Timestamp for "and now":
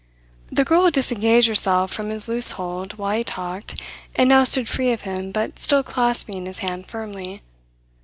4.15-4.43